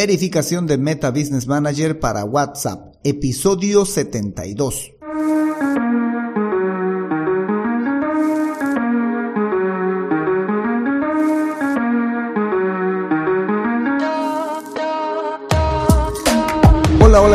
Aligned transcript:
Verificación 0.00 0.66
de 0.66 0.78
Meta 0.78 1.10
Business 1.10 1.46
Manager 1.46 2.00
para 2.00 2.24
WhatsApp, 2.24 2.94
episodio 3.04 3.84
72. 3.84 4.92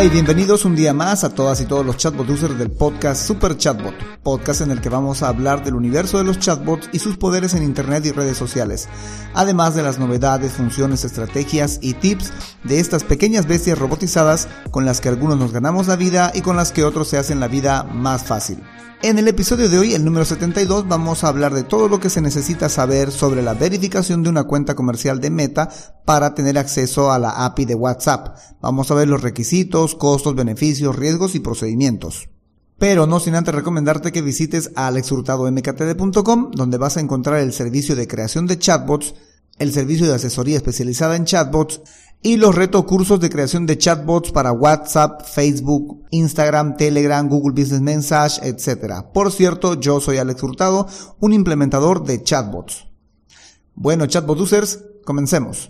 Bienvenidos 0.10 0.66
un 0.66 0.76
día 0.76 0.94
más 0.94 1.24
a 1.24 1.34
todas 1.34 1.60
y 1.62 1.66
todos 1.66 1.84
los 1.84 1.98
chatbot 1.98 2.30
users 2.30 2.60
del 2.60 2.70
podcast 2.70 3.26
Super 3.26 3.58
Chatbot, 3.58 3.96
podcast 4.22 4.62
en 4.62 4.70
el 4.70 4.80
que 4.80 4.90
vamos 4.90 5.24
a 5.24 5.30
hablar 5.30 5.64
del 5.64 5.74
universo 5.74 6.20
de 6.20 6.24
los 6.24 6.38
chatbots 6.38 6.90
y 6.92 7.00
sus 7.00 7.18
poderes 7.18 7.55
en 7.55 7.64
Internet 7.64 8.05
y 8.05 8.12
redes 8.12 8.38
sociales, 8.38 8.88
además 9.34 9.73
de 9.73 9.82
las 9.82 9.98
novedades, 9.98 10.54
funciones, 10.54 11.04
estrategias 11.05 11.80
y 11.82 11.96
tips 11.96 12.32
de 12.64 12.80
estas 12.80 13.04
pequeñas 13.04 13.48
bestias 13.48 13.80
robotizadas 13.80 14.48
con 14.70 14.86
las 14.86 15.02
que 15.02 15.10
algunos 15.10 15.40
nos 15.40 15.52
ganamos 15.52 15.88
la 15.88 15.96
vida 15.96 16.32
y 16.35 16.41
con 16.41 16.55
las 16.55 16.72
que 16.72 16.84
otros 16.84 17.08
se 17.08 17.18
hacen 17.18 17.40
la 17.40 17.48
vida 17.48 17.84
más 17.84 18.26
fácil. 18.26 18.62
En 19.02 19.20
el 19.20 19.27
episodio 19.27 19.70
de 19.70 19.77
hoy, 19.77 19.94
el 19.94 20.04
número 20.04 20.26
72, 20.26 20.88
vamos 20.88 21.24
a 21.24 21.27
hablar 21.27 21.54
de 21.54 21.62
todo 21.62 21.88
lo 21.88 21.99
que 21.99 22.10
se 22.10 22.22
necesita 22.22 22.70
saber 22.70 23.12
sobre 23.12 23.44
la 23.44 23.54
verificación 23.54 24.24
de 24.24 24.30
una 24.30 24.46
cuenta 24.46 24.74
comercial 24.74 25.20
de 25.20 25.30
Meta 25.30 25.70
para 26.05 26.34
tener 26.34 26.58
acceso 26.58 27.12
a 27.12 27.20
la 27.20 27.46
API 27.46 27.66
de 27.66 27.76
WhatsApp. 27.76 28.35
Vamos 28.62 28.90
a 28.90 28.96
ver 28.96 29.08
los 29.08 29.22
requisitos, 29.22 29.95
costos, 29.95 30.35
beneficios, 30.35 30.95
riesgos 30.95 31.35
y 31.35 31.40
procedimientos. 31.40 32.30
Pero 32.77 33.08
no 33.08 33.20
sin 33.20 33.35
antes 33.35 33.55
recomendarte 33.55 34.12
que 34.12 34.21
visites 34.21 34.71
alexhurtadomktd.com, 34.76 36.52
donde 36.52 36.77
vas 36.77 36.98
a 36.98 36.99
encontrar 36.99 37.40
el 37.40 37.54
servicio 37.54 37.95
de 37.95 38.08
creación 38.08 38.48
de 38.48 38.59
chatbots, 38.59 39.16
el 39.58 39.71
servicio 39.71 40.08
de 40.08 40.16
asesoría 40.16 40.58
especializada 40.58 41.16
en 41.16 41.26
chatbots 41.26 41.81
y 42.21 42.38
los 42.38 42.55
reto 42.55 42.85
cursos 42.85 43.20
de 43.20 43.30
creación 43.30 43.66
de 43.66 43.77
chatbots 43.77 44.31
para 44.31 44.52
WhatsApp, 44.52 45.21
Facebook, 45.26 46.05
Instagram, 46.12 46.76
Telegram, 46.76 47.29
Google 47.29 47.54
Business 47.54 47.82
Message, 47.82 48.40
etc. 48.43 49.05
Por 49.13 49.32
cierto, 49.32 49.79
yo 49.79 50.01
soy 50.01 50.18
Alex 50.18 50.41
Hurtado, 50.43 50.88
un 51.20 51.34
implementador 51.34 52.04
de 52.04 52.23
chatbots. 52.23 52.88
Bueno, 53.76 54.07
chatbot 54.07 54.40
users, 54.40 54.84
comencemos. 55.05 55.70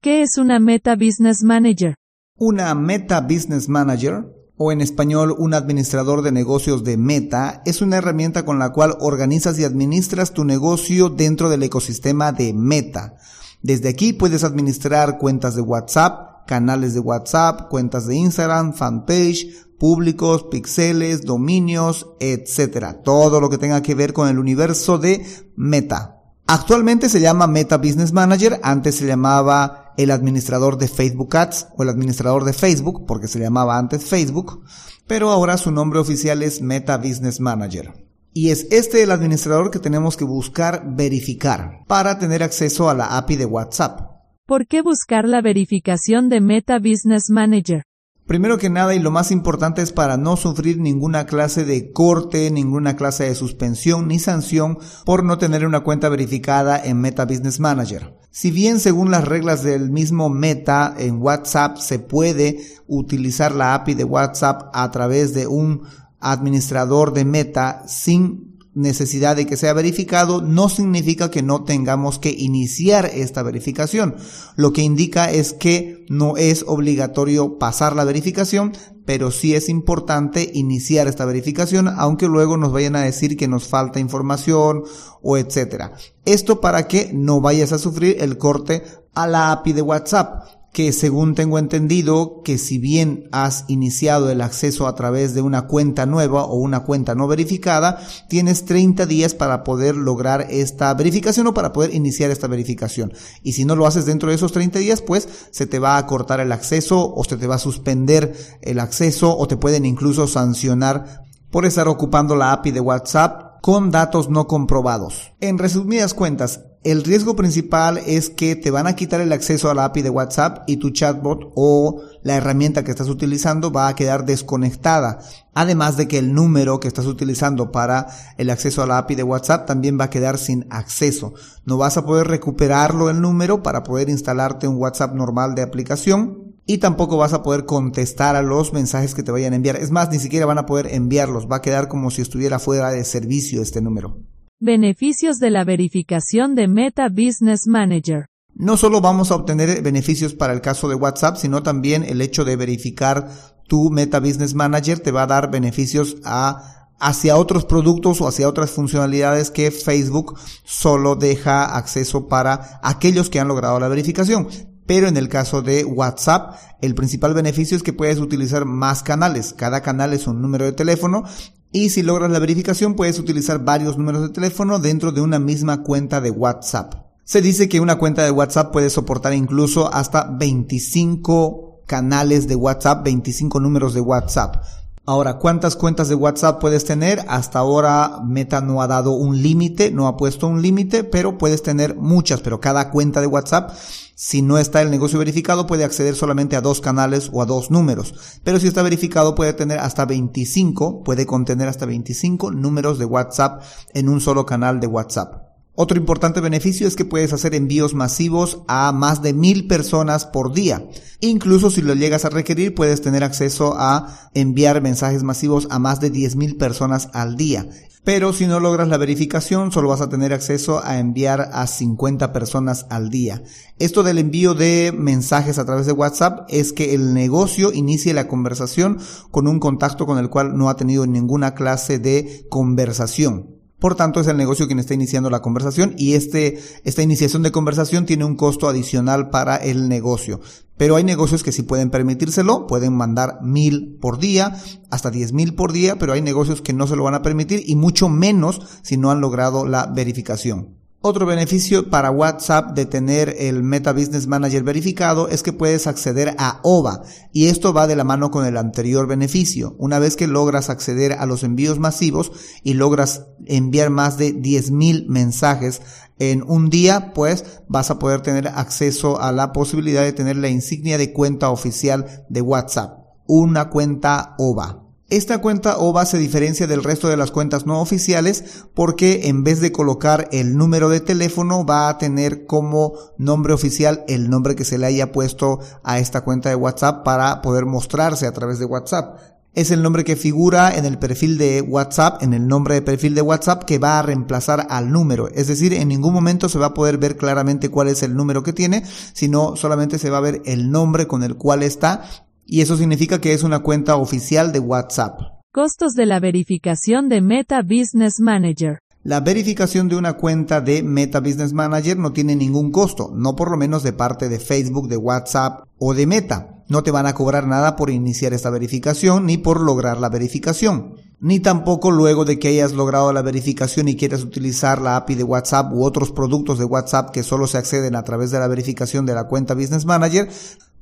¿Qué 0.00 0.22
es 0.22 0.38
una 0.38 0.60
Meta 0.60 0.94
Business 0.94 1.42
Manager? 1.42 1.96
Una 2.38 2.74
Meta 2.74 3.22
Business 3.22 3.70
Manager, 3.70 4.26
o 4.58 4.70
en 4.70 4.82
español 4.82 5.34
un 5.38 5.54
administrador 5.54 6.20
de 6.20 6.32
negocios 6.32 6.84
de 6.84 6.98
Meta, 6.98 7.62
es 7.64 7.80
una 7.80 7.96
herramienta 7.96 8.44
con 8.44 8.58
la 8.58 8.72
cual 8.72 8.94
organizas 9.00 9.58
y 9.58 9.64
administras 9.64 10.32
tu 10.32 10.44
negocio 10.44 11.08
dentro 11.08 11.48
del 11.48 11.62
ecosistema 11.62 12.32
de 12.32 12.52
Meta. 12.52 13.14
Desde 13.62 13.88
aquí 13.88 14.12
puedes 14.12 14.44
administrar 14.44 15.16
cuentas 15.16 15.54
de 15.56 15.62
WhatsApp, 15.62 16.46
canales 16.46 16.92
de 16.92 17.00
WhatsApp, 17.00 17.70
cuentas 17.70 18.06
de 18.06 18.16
Instagram, 18.16 18.74
fanpage, 18.74 19.48
públicos, 19.78 20.44
pixeles, 20.50 21.24
dominios, 21.24 22.06
etc. 22.20 22.96
Todo 23.02 23.40
lo 23.40 23.48
que 23.48 23.56
tenga 23.56 23.80
que 23.80 23.94
ver 23.94 24.12
con 24.12 24.28
el 24.28 24.38
universo 24.38 24.98
de 24.98 25.24
Meta. 25.56 26.16
Actualmente 26.46 27.08
se 27.08 27.20
llama 27.20 27.46
Meta 27.46 27.78
Business 27.78 28.12
Manager, 28.12 28.60
antes 28.62 28.96
se 28.96 29.06
llamaba 29.06 29.85
el 29.96 30.10
administrador 30.10 30.78
de 30.78 30.88
Facebook 30.88 31.36
Ads 31.36 31.68
o 31.76 31.82
el 31.82 31.88
administrador 31.88 32.44
de 32.44 32.52
Facebook, 32.52 33.06
porque 33.06 33.28
se 33.28 33.38
llamaba 33.38 33.78
antes 33.78 34.04
Facebook, 34.04 34.64
pero 35.06 35.30
ahora 35.30 35.56
su 35.56 35.70
nombre 35.70 35.98
oficial 35.98 36.42
es 36.42 36.60
Meta 36.60 36.98
Business 36.98 37.40
Manager. 37.40 38.06
Y 38.32 38.50
es 38.50 38.66
este 38.70 39.02
el 39.02 39.10
administrador 39.10 39.70
que 39.70 39.78
tenemos 39.78 40.16
que 40.16 40.24
buscar 40.24 40.82
verificar 40.94 41.84
para 41.86 42.18
tener 42.18 42.42
acceso 42.42 42.90
a 42.90 42.94
la 42.94 43.16
API 43.16 43.36
de 43.36 43.46
WhatsApp. 43.46 44.00
¿Por 44.46 44.66
qué 44.66 44.82
buscar 44.82 45.26
la 45.26 45.40
verificación 45.40 46.28
de 46.28 46.40
Meta 46.40 46.78
Business 46.78 47.30
Manager? 47.30 47.82
Primero 48.26 48.58
que 48.58 48.70
nada 48.70 48.92
y 48.92 48.98
lo 48.98 49.12
más 49.12 49.30
importante 49.30 49.82
es 49.82 49.92
para 49.92 50.16
no 50.16 50.36
sufrir 50.36 50.78
ninguna 50.78 51.26
clase 51.26 51.64
de 51.64 51.92
corte, 51.92 52.50
ninguna 52.50 52.96
clase 52.96 53.24
de 53.24 53.36
suspensión 53.36 54.08
ni 54.08 54.18
sanción 54.18 54.78
por 55.04 55.22
no 55.22 55.38
tener 55.38 55.64
una 55.64 55.80
cuenta 55.80 56.08
verificada 56.08 56.84
en 56.84 57.00
Meta 57.00 57.24
Business 57.24 57.60
Manager. 57.60 58.14
Si 58.36 58.50
bien 58.50 58.80
según 58.80 59.10
las 59.10 59.24
reglas 59.24 59.62
del 59.62 59.90
mismo 59.90 60.28
Meta 60.28 60.94
en 60.98 61.22
WhatsApp 61.22 61.78
se 61.78 61.98
puede 61.98 62.60
utilizar 62.86 63.54
la 63.54 63.72
API 63.72 63.94
de 63.94 64.04
WhatsApp 64.04 64.68
a 64.74 64.90
través 64.90 65.32
de 65.32 65.46
un 65.46 65.84
administrador 66.20 67.14
de 67.14 67.24
meta 67.24 67.84
sin 67.88 68.58
necesidad 68.74 69.36
de 69.36 69.46
que 69.46 69.56
sea 69.56 69.72
verificado, 69.72 70.42
no 70.42 70.68
significa 70.68 71.30
que 71.30 71.42
no 71.42 71.64
tengamos 71.64 72.18
que 72.18 72.28
iniciar 72.28 73.06
esta 73.06 73.42
verificación. 73.42 74.16
Lo 74.54 74.74
que 74.74 74.82
indica 74.82 75.30
es 75.30 75.54
que 75.54 76.04
no 76.10 76.36
es 76.36 76.62
obligatorio 76.68 77.56
pasar 77.56 77.96
la 77.96 78.04
verificación, 78.04 78.74
pero 79.06 79.30
sí 79.30 79.54
es 79.54 79.70
importante 79.70 80.50
iniciar 80.52 81.06
esta 81.06 81.24
verificación, 81.24 81.88
aunque 81.88 82.26
luego 82.26 82.58
nos 82.58 82.72
vayan 82.72 82.96
a 82.96 83.02
decir 83.02 83.36
que 83.36 83.48
nos 83.48 83.68
falta 83.68 84.00
información 84.00 84.82
o 85.22 85.38
etcétera. 85.38 85.92
Esto 86.26 86.60
para 86.60 86.88
que 86.88 87.10
no 87.14 87.40
vayas 87.40 87.72
a 87.72 87.78
sufrir 87.78 88.16
el 88.20 88.36
corte 88.36 88.82
a 89.14 89.26
la 89.26 89.52
API 89.52 89.72
de 89.72 89.82
WhatsApp 89.82 90.55
que 90.72 90.92
según 90.92 91.34
tengo 91.34 91.58
entendido, 91.58 92.42
que 92.44 92.58
si 92.58 92.78
bien 92.78 93.28
has 93.32 93.64
iniciado 93.66 94.30
el 94.30 94.42
acceso 94.42 94.86
a 94.86 94.94
través 94.94 95.34
de 95.34 95.40
una 95.40 95.66
cuenta 95.66 96.04
nueva 96.04 96.44
o 96.44 96.56
una 96.56 96.80
cuenta 96.80 97.14
no 97.14 97.26
verificada, 97.26 97.98
tienes 98.28 98.66
30 98.66 99.06
días 99.06 99.34
para 99.34 99.64
poder 99.64 99.96
lograr 99.96 100.46
esta 100.50 100.92
verificación 100.92 101.46
o 101.46 101.54
para 101.54 101.72
poder 101.72 101.94
iniciar 101.94 102.30
esta 102.30 102.46
verificación. 102.46 103.12
Y 103.42 103.52
si 103.52 103.64
no 103.64 103.74
lo 103.74 103.86
haces 103.86 104.04
dentro 104.04 104.28
de 104.28 104.34
esos 104.34 104.52
30 104.52 104.78
días, 104.78 105.00
pues 105.00 105.28
se 105.50 105.66
te 105.66 105.78
va 105.78 105.96
a 105.96 106.06
cortar 106.06 106.40
el 106.40 106.52
acceso 106.52 107.14
o 107.14 107.24
se 107.24 107.38
te 107.38 107.46
va 107.46 107.54
a 107.54 107.58
suspender 107.58 108.36
el 108.60 108.78
acceso 108.78 109.36
o 109.36 109.48
te 109.48 109.56
pueden 109.56 109.86
incluso 109.86 110.26
sancionar 110.26 111.22
por 111.50 111.64
estar 111.64 111.88
ocupando 111.88 112.36
la 112.36 112.52
API 112.52 112.72
de 112.72 112.80
WhatsApp 112.80 113.62
con 113.62 113.90
datos 113.90 114.28
no 114.28 114.46
comprobados. 114.46 115.32
En 115.40 115.58
resumidas 115.58 116.14
cuentas, 116.14 116.60
el 116.86 117.02
riesgo 117.02 117.34
principal 117.34 117.98
es 118.06 118.30
que 118.30 118.54
te 118.54 118.70
van 118.70 118.86
a 118.86 118.94
quitar 118.94 119.20
el 119.20 119.32
acceso 119.32 119.68
a 119.68 119.74
la 119.74 119.86
API 119.86 120.02
de 120.02 120.10
WhatsApp 120.10 120.62
y 120.68 120.76
tu 120.76 120.90
chatbot 120.90 121.50
o 121.56 122.00
la 122.22 122.36
herramienta 122.36 122.84
que 122.84 122.92
estás 122.92 123.08
utilizando 123.08 123.72
va 123.72 123.88
a 123.88 123.96
quedar 123.96 124.24
desconectada. 124.24 125.18
Además 125.52 125.96
de 125.96 126.06
que 126.06 126.18
el 126.18 126.32
número 126.32 126.78
que 126.78 126.86
estás 126.86 127.06
utilizando 127.06 127.72
para 127.72 128.06
el 128.38 128.50
acceso 128.50 128.84
a 128.84 128.86
la 128.86 128.98
API 128.98 129.16
de 129.16 129.24
WhatsApp 129.24 129.66
también 129.66 129.98
va 129.98 130.04
a 130.04 130.10
quedar 130.10 130.38
sin 130.38 130.64
acceso. 130.70 131.34
No 131.64 131.76
vas 131.76 131.96
a 131.96 132.06
poder 132.06 132.28
recuperarlo 132.28 133.10
el 133.10 133.20
número 133.20 133.64
para 133.64 133.82
poder 133.82 134.08
instalarte 134.08 134.68
un 134.68 134.76
WhatsApp 134.76 135.12
normal 135.12 135.56
de 135.56 135.62
aplicación 135.62 136.54
y 136.66 136.78
tampoco 136.78 137.16
vas 137.16 137.32
a 137.32 137.42
poder 137.42 137.64
contestar 137.64 138.36
a 138.36 138.42
los 138.42 138.72
mensajes 138.72 139.16
que 139.16 139.24
te 139.24 139.32
vayan 139.32 139.54
a 139.54 139.56
enviar. 139.56 139.74
Es 139.74 139.90
más, 139.90 140.08
ni 140.10 140.20
siquiera 140.20 140.46
van 140.46 140.58
a 140.58 140.66
poder 140.66 140.86
enviarlos. 140.94 141.48
Va 141.50 141.56
a 141.56 141.62
quedar 141.62 141.88
como 141.88 142.12
si 142.12 142.22
estuviera 142.22 142.60
fuera 142.60 142.92
de 142.92 143.04
servicio 143.04 143.60
este 143.60 143.80
número. 143.80 144.20
Beneficios 144.58 145.38
de 145.38 145.50
la 145.50 145.64
verificación 145.64 146.54
de 146.54 146.66
Meta 146.66 147.10
Business 147.10 147.66
Manager. 147.66 148.24
No 148.54 148.78
solo 148.78 149.02
vamos 149.02 149.30
a 149.30 149.34
obtener 149.34 149.82
beneficios 149.82 150.32
para 150.32 150.54
el 150.54 150.62
caso 150.62 150.88
de 150.88 150.94
WhatsApp, 150.94 151.36
sino 151.36 151.62
también 151.62 152.02
el 152.02 152.22
hecho 152.22 152.42
de 152.42 152.56
verificar 152.56 153.28
tu 153.68 153.90
Meta 153.90 154.18
Business 154.18 154.54
Manager 154.54 155.00
te 155.00 155.10
va 155.10 155.24
a 155.24 155.26
dar 155.26 155.50
beneficios 155.50 156.16
a 156.24 156.88
hacia 156.98 157.36
otros 157.36 157.66
productos 157.66 158.22
o 158.22 158.28
hacia 158.28 158.48
otras 158.48 158.70
funcionalidades 158.70 159.50
que 159.50 159.70
Facebook 159.70 160.38
solo 160.64 161.16
deja 161.16 161.76
acceso 161.76 162.26
para 162.26 162.80
aquellos 162.82 163.28
que 163.28 163.38
han 163.38 163.48
logrado 163.48 163.78
la 163.78 163.88
verificación. 163.88 164.48
Pero 164.86 165.06
en 165.06 165.18
el 165.18 165.28
caso 165.28 165.60
de 165.60 165.84
WhatsApp, 165.84 166.54
el 166.80 166.94
principal 166.94 167.34
beneficio 167.34 167.76
es 167.76 167.82
que 167.82 167.92
puedes 167.92 168.20
utilizar 168.20 168.64
más 168.64 169.02
canales. 169.02 169.52
Cada 169.52 169.82
canal 169.82 170.14
es 170.14 170.26
un 170.26 170.40
número 170.40 170.64
de 170.64 170.72
teléfono 170.72 171.24
y 171.72 171.90
si 171.90 172.02
logras 172.02 172.30
la 172.30 172.38
verificación 172.38 172.94
puedes 172.94 173.18
utilizar 173.18 173.64
varios 173.64 173.98
números 173.98 174.22
de 174.22 174.28
teléfono 174.30 174.78
dentro 174.78 175.12
de 175.12 175.20
una 175.20 175.38
misma 175.38 175.82
cuenta 175.82 176.20
de 176.20 176.30
WhatsApp. 176.30 176.94
Se 177.24 177.42
dice 177.42 177.68
que 177.68 177.80
una 177.80 177.98
cuenta 177.98 178.24
de 178.24 178.30
WhatsApp 178.30 178.72
puede 178.72 178.88
soportar 178.88 179.34
incluso 179.34 179.92
hasta 179.92 180.30
25 180.30 181.82
canales 181.86 182.46
de 182.48 182.54
WhatsApp, 182.54 183.04
25 183.04 183.60
números 183.60 183.94
de 183.94 184.00
WhatsApp. 184.00 184.62
Ahora, 185.08 185.38
¿cuántas 185.38 185.76
cuentas 185.76 186.08
de 186.08 186.16
WhatsApp 186.16 186.60
puedes 186.60 186.84
tener? 186.84 187.24
Hasta 187.28 187.60
ahora 187.60 188.18
Meta 188.26 188.60
no 188.60 188.82
ha 188.82 188.88
dado 188.88 189.12
un 189.12 189.40
límite, 189.40 189.92
no 189.92 190.08
ha 190.08 190.16
puesto 190.16 190.48
un 190.48 190.62
límite, 190.62 191.04
pero 191.04 191.38
puedes 191.38 191.62
tener 191.62 191.94
muchas, 191.94 192.40
pero 192.40 192.58
cada 192.58 192.90
cuenta 192.90 193.20
de 193.20 193.28
WhatsApp, 193.28 193.70
si 194.16 194.42
no 194.42 194.58
está 194.58 194.82
el 194.82 194.90
negocio 194.90 195.20
verificado, 195.20 195.68
puede 195.68 195.84
acceder 195.84 196.16
solamente 196.16 196.56
a 196.56 196.60
dos 196.60 196.80
canales 196.80 197.30
o 197.32 197.40
a 197.40 197.46
dos 197.46 197.70
números. 197.70 198.40
Pero 198.42 198.58
si 198.58 198.66
está 198.66 198.82
verificado, 198.82 199.36
puede 199.36 199.52
tener 199.52 199.78
hasta 199.78 200.06
25, 200.06 201.04
puede 201.04 201.24
contener 201.24 201.68
hasta 201.68 201.86
25 201.86 202.50
números 202.50 202.98
de 202.98 203.04
WhatsApp 203.04 203.62
en 203.94 204.08
un 204.08 204.20
solo 204.20 204.44
canal 204.44 204.80
de 204.80 204.88
WhatsApp. 204.88 205.45
Otro 205.78 205.98
importante 205.98 206.40
beneficio 206.40 206.88
es 206.88 206.96
que 206.96 207.04
puedes 207.04 207.34
hacer 207.34 207.54
envíos 207.54 207.92
masivos 207.92 208.62
a 208.66 208.92
más 208.92 209.20
de 209.20 209.34
mil 209.34 209.66
personas 209.66 210.24
por 210.24 210.54
día. 210.54 210.88
Incluso 211.20 211.70
si 211.70 211.82
lo 211.82 211.92
llegas 211.94 212.24
a 212.24 212.30
requerir, 212.30 212.74
puedes 212.74 213.02
tener 213.02 213.22
acceso 213.22 213.74
a 213.76 214.30
enviar 214.32 214.80
mensajes 214.80 215.22
masivos 215.22 215.68
a 215.70 215.78
más 215.78 216.00
de 216.00 216.08
10 216.08 216.36
mil 216.36 216.56
personas 216.56 217.10
al 217.12 217.36
día. 217.36 217.68
Pero 218.04 218.32
si 218.32 218.46
no 218.46 218.58
logras 218.58 218.88
la 218.88 218.96
verificación, 218.96 219.70
solo 219.70 219.88
vas 219.88 220.00
a 220.00 220.08
tener 220.08 220.32
acceso 220.32 220.80
a 220.82 220.98
enviar 220.98 221.50
a 221.52 221.66
50 221.66 222.32
personas 222.32 222.86
al 222.88 223.10
día. 223.10 223.42
Esto 223.78 224.02
del 224.02 224.16
envío 224.16 224.54
de 224.54 224.94
mensajes 224.96 225.58
a 225.58 225.66
través 225.66 225.84
de 225.84 225.92
WhatsApp 225.92 226.46
es 226.48 226.72
que 226.72 226.94
el 226.94 227.12
negocio 227.12 227.70
inicie 227.70 228.14
la 228.14 228.28
conversación 228.28 228.98
con 229.30 229.46
un 229.46 229.60
contacto 229.60 230.06
con 230.06 230.18
el 230.18 230.30
cual 230.30 230.56
no 230.56 230.70
ha 230.70 230.76
tenido 230.76 231.06
ninguna 231.06 231.54
clase 231.54 231.98
de 231.98 232.46
conversación. 232.48 233.55
Por 233.86 233.94
tanto, 233.94 234.18
es 234.18 234.26
el 234.26 234.36
negocio 234.36 234.66
quien 234.66 234.80
está 234.80 234.94
iniciando 234.94 235.30
la 235.30 235.42
conversación 235.42 235.94
y 235.96 236.14
este, 236.14 236.58
esta 236.82 237.02
iniciación 237.02 237.44
de 237.44 237.52
conversación 237.52 238.04
tiene 238.04 238.24
un 238.24 238.34
costo 238.34 238.68
adicional 238.68 239.30
para 239.30 239.54
el 239.54 239.88
negocio. 239.88 240.40
Pero 240.76 240.96
hay 240.96 241.04
negocios 241.04 241.44
que 241.44 241.52
sí 241.52 241.62
pueden 241.62 241.90
permitírselo, 241.90 242.66
pueden 242.66 242.96
mandar 242.96 243.38
mil 243.42 243.96
por 244.00 244.18
día, 244.18 244.60
hasta 244.90 245.12
diez 245.12 245.32
mil 245.32 245.54
por 245.54 245.72
día, 245.72 246.00
pero 246.00 246.14
hay 246.14 246.20
negocios 246.20 246.62
que 246.62 246.72
no 246.72 246.88
se 246.88 246.96
lo 246.96 247.04
van 247.04 247.14
a 247.14 247.22
permitir 247.22 247.62
y 247.64 247.76
mucho 247.76 248.08
menos 248.08 248.60
si 248.82 248.96
no 248.96 249.12
han 249.12 249.20
logrado 249.20 249.64
la 249.64 249.86
verificación. 249.86 250.75
Otro 251.02 251.26
beneficio 251.26 251.88
para 251.88 252.10
WhatsApp 252.10 252.74
de 252.74 252.86
tener 252.86 253.36
el 253.38 253.62
Meta 253.62 253.92
Business 253.92 254.26
Manager 254.26 254.64
verificado 254.64 255.28
es 255.28 255.42
que 255.42 255.52
puedes 255.52 255.86
acceder 255.86 256.34
a 256.38 256.58
OVA 256.64 257.02
y 257.32 257.46
esto 257.46 257.72
va 257.72 257.86
de 257.86 257.94
la 257.94 258.02
mano 258.02 258.30
con 258.30 258.44
el 258.44 258.56
anterior 258.56 259.06
beneficio. 259.06 259.76
Una 259.78 259.98
vez 259.98 260.16
que 260.16 260.26
logras 260.26 260.68
acceder 260.68 261.12
a 261.12 261.26
los 261.26 261.44
envíos 261.44 261.78
masivos 261.78 262.32
y 262.64 262.74
logras 262.74 263.26
enviar 263.44 263.90
más 263.90 264.18
de 264.18 264.34
10.000 264.34 265.06
mensajes 265.06 265.80
en 266.18 266.42
un 266.42 266.70
día, 266.70 267.12
pues 267.14 267.44
vas 267.68 267.90
a 267.90 267.98
poder 267.98 268.22
tener 268.22 268.48
acceso 268.48 269.20
a 269.20 269.32
la 269.32 269.52
posibilidad 269.52 270.02
de 270.02 270.14
tener 270.14 270.36
la 270.36 270.48
insignia 270.48 270.98
de 270.98 271.12
cuenta 271.12 271.50
oficial 271.50 272.24
de 272.28 272.40
WhatsApp, 272.40 272.98
una 273.26 273.68
cuenta 273.68 274.34
OVA. 274.38 274.85
Esta 275.08 275.38
cuenta 275.38 275.78
OVA 275.78 276.04
se 276.04 276.18
diferencia 276.18 276.66
del 276.66 276.82
resto 276.82 277.06
de 277.06 277.16
las 277.16 277.30
cuentas 277.30 277.64
no 277.64 277.80
oficiales 277.80 278.64
porque 278.74 279.28
en 279.28 279.44
vez 279.44 279.60
de 279.60 279.70
colocar 279.70 280.28
el 280.32 280.56
número 280.56 280.88
de 280.88 280.98
teléfono 280.98 281.64
va 281.64 281.88
a 281.88 281.96
tener 281.96 282.44
como 282.44 282.94
nombre 283.16 283.52
oficial 283.52 284.04
el 284.08 284.28
nombre 284.28 284.56
que 284.56 284.64
se 284.64 284.78
le 284.78 284.86
haya 284.86 285.12
puesto 285.12 285.60
a 285.84 286.00
esta 286.00 286.22
cuenta 286.22 286.48
de 286.48 286.56
WhatsApp 286.56 287.04
para 287.04 287.40
poder 287.40 287.66
mostrarse 287.66 288.26
a 288.26 288.32
través 288.32 288.58
de 288.58 288.64
WhatsApp. 288.64 289.20
Es 289.54 289.70
el 289.70 289.80
nombre 289.80 290.02
que 290.02 290.16
figura 290.16 290.76
en 290.76 290.84
el 290.84 290.98
perfil 290.98 291.38
de 291.38 291.62
WhatsApp, 291.62 292.20
en 292.24 292.34
el 292.34 292.48
nombre 292.48 292.74
de 292.74 292.82
perfil 292.82 293.14
de 293.14 293.22
WhatsApp 293.22 293.62
que 293.62 293.78
va 293.78 294.00
a 294.00 294.02
reemplazar 294.02 294.66
al 294.70 294.90
número. 294.90 295.28
Es 295.28 295.46
decir, 295.46 295.72
en 295.72 295.86
ningún 295.86 296.14
momento 296.14 296.48
se 296.48 296.58
va 296.58 296.66
a 296.66 296.74
poder 296.74 296.98
ver 296.98 297.16
claramente 297.16 297.68
cuál 297.68 297.86
es 297.88 298.02
el 298.02 298.16
número 298.16 298.42
que 298.42 298.52
tiene, 298.52 298.82
sino 299.12 299.54
solamente 299.54 300.00
se 300.00 300.10
va 300.10 300.18
a 300.18 300.22
ver 300.22 300.42
el 300.46 300.72
nombre 300.72 301.06
con 301.06 301.22
el 301.22 301.36
cual 301.36 301.62
está 301.62 302.04
y 302.46 302.60
eso 302.60 302.76
significa 302.76 303.20
que 303.20 303.32
es 303.32 303.42
una 303.42 303.58
cuenta 303.58 303.96
oficial 303.96 304.52
de 304.52 304.60
WhatsApp. 304.60 305.20
Costos 305.52 305.94
de 305.94 306.06
la 306.06 306.20
verificación 306.20 307.08
de 307.08 307.20
Meta 307.20 307.62
Business 307.62 308.20
Manager. 308.20 308.78
La 309.02 309.20
verificación 309.20 309.88
de 309.88 309.96
una 309.96 310.14
cuenta 310.14 310.60
de 310.60 310.82
Meta 310.82 311.20
Business 311.20 311.52
Manager 311.52 311.96
no 311.96 312.12
tiene 312.12 312.34
ningún 312.34 312.72
costo, 312.72 313.12
no 313.14 313.36
por 313.36 313.50
lo 313.50 313.56
menos 313.56 313.82
de 313.82 313.92
parte 313.92 314.28
de 314.28 314.40
Facebook, 314.40 314.88
de 314.88 314.96
WhatsApp 314.96 315.60
o 315.78 315.94
de 315.94 316.06
Meta. 316.06 316.64
No 316.68 316.82
te 316.82 316.90
van 316.90 317.06
a 317.06 317.14
cobrar 317.14 317.46
nada 317.46 317.76
por 317.76 317.90
iniciar 317.90 318.32
esta 318.32 318.50
verificación 318.50 319.24
ni 319.26 319.36
por 319.36 319.60
lograr 319.60 319.98
la 319.98 320.08
verificación. 320.08 320.96
Ni 321.20 321.38
tampoco 321.38 321.92
luego 321.92 322.24
de 322.24 322.40
que 322.40 322.48
hayas 322.48 322.72
logrado 322.72 323.12
la 323.12 323.22
verificación 323.22 323.86
y 323.86 323.96
quieras 323.96 324.24
utilizar 324.24 324.82
la 324.82 324.96
API 324.96 325.14
de 325.14 325.22
WhatsApp 325.22 325.72
u 325.72 325.84
otros 325.84 326.10
productos 326.10 326.58
de 326.58 326.64
WhatsApp 326.64 327.10
que 327.10 327.22
solo 327.22 327.46
se 327.46 327.58
acceden 327.58 327.94
a 327.94 328.02
través 328.02 328.32
de 328.32 328.40
la 328.40 328.48
verificación 328.48 329.06
de 329.06 329.14
la 329.14 329.28
cuenta 329.28 329.54
Business 329.54 329.86
Manager, 329.86 330.28